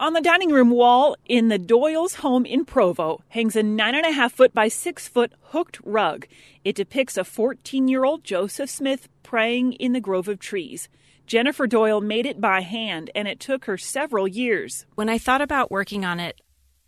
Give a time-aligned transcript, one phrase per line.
[0.00, 4.04] On the dining room wall in the Doyle's home in Provo hangs a nine and
[4.04, 6.26] a half foot by six foot hooked rug.
[6.64, 10.88] It depicts a 14 year old Joseph Smith praying in the grove of trees.
[11.26, 14.84] Jennifer Doyle made it by hand, and it took her several years.
[14.96, 16.40] When I thought about working on it,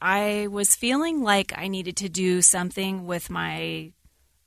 [0.02, 3.92] I was feeling like I needed to do something with my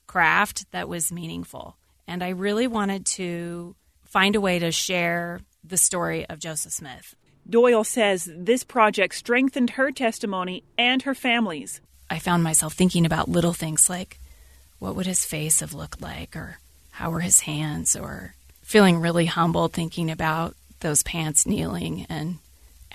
[0.05, 1.77] craft that was meaningful.
[2.07, 7.15] And I really wanted to find a way to share the story of Joseph Smith.
[7.49, 11.81] Doyle says this project strengthened her testimony and her family's.
[12.09, 14.19] I found myself thinking about little things like
[14.77, 16.59] what would his face have looked like, or
[16.91, 22.37] how were his hands, or feeling really humbled thinking about those pants kneeling and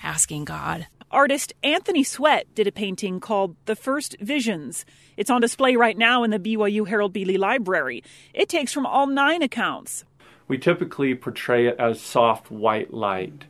[0.01, 0.87] asking God.
[1.11, 4.85] Artist Anthony Sweat did a painting called The First Visions.
[5.17, 7.25] It's on display right now in the BYU Harold B.
[7.25, 8.03] Lee Library.
[8.33, 10.03] It takes from all nine accounts.
[10.47, 13.45] We typically portray it as soft white light.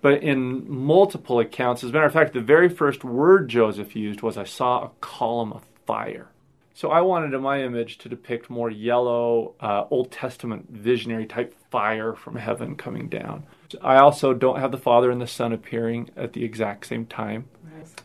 [0.00, 4.22] But in multiple accounts, as a matter of fact, the very first word Joseph used
[4.22, 6.28] was, I saw a column of fire.
[6.72, 11.54] So I wanted in my image to depict more yellow, uh, Old Testament visionary type
[11.70, 13.44] fire from heaven coming down.
[13.82, 17.48] I also don't have the Father and the Son appearing at the exact same time.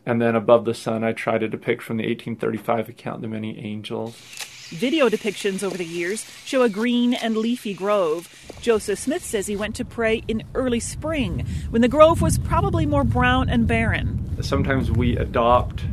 [0.05, 3.57] And then above the Son, I try to depict from the 1835 account the many
[3.59, 4.21] angels.
[4.69, 8.27] Video depictions over the years show a green and leafy grove.
[8.61, 12.85] Joseph Smith says he went to pray in early spring, when the grove was probably
[12.85, 14.37] more brown and barren.
[14.41, 15.83] Sometimes we adopt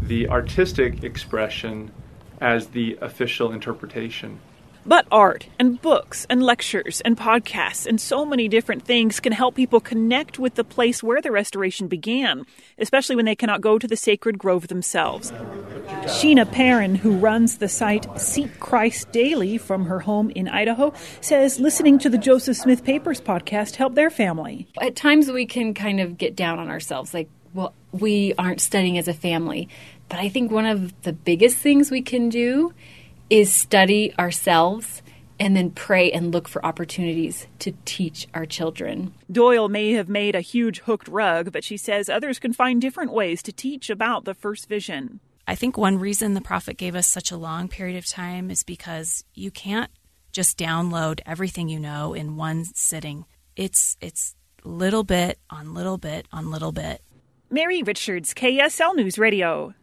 [0.00, 1.90] the artistic expression
[2.40, 4.40] as the official interpretation.
[4.86, 9.54] But art and books and lectures and podcasts and so many different things can help
[9.54, 12.46] people connect with the place where the restoration began,
[12.78, 15.32] especially when they cannot go to the sacred grove themselves.
[16.04, 21.60] Sheena Perrin, who runs the site Seek Christ Daily from her home in Idaho, says
[21.60, 24.66] listening to the Joseph Smith Papers podcast helped their family.
[24.80, 28.98] At times we can kind of get down on ourselves, like, well, we aren't studying
[28.98, 29.68] as a family.
[30.08, 32.72] But I think one of the biggest things we can do
[33.28, 35.02] is study ourselves
[35.38, 39.14] and then pray and look for opportunities to teach our children.
[39.32, 43.12] Doyle may have made a huge hooked rug, but she says others can find different
[43.12, 45.20] ways to teach about the first vision.
[45.46, 48.62] I think one reason the prophet gave us such a long period of time is
[48.62, 49.90] because you can't
[50.32, 53.24] just download everything you know in one sitting.
[53.56, 57.02] It's it's little bit on little bit on little bit.
[57.50, 59.74] Mary Richards, KSL News Radio.